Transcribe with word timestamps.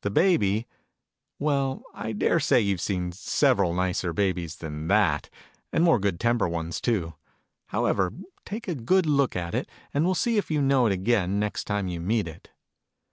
The 0.00 0.10
Baby 0.10 0.66
well, 1.38 1.84
I 1.94 2.10
daresay 2.10 2.58
you've 2.58 2.80
seen 2.80 3.12
several 3.12 3.72
nicer 3.74 4.12
babies 4.12 4.56
than 4.56 4.88
that: 4.88 5.30
and 5.72 5.84
more 5.84 6.00
good 6.00 6.18
tempered 6.18 6.50
ones, 6.50 6.80
too. 6.80 7.14
However, 7.68 8.12
take 8.44 8.66
a 8.66 8.74
good 8.74 9.06
look 9.06 9.36
at 9.36 9.54
it, 9.54 9.68
and 9.94 10.04
we'll 10.04 10.16
see 10.16 10.36
if 10.36 10.50
you 10.50 10.60
know 10.62 10.86
it 10.86 10.92
again, 10.92 11.38
next 11.38 11.62
time 11.66 11.86
you 11.86 12.00
meet 12.00 12.26
it 12.26 12.50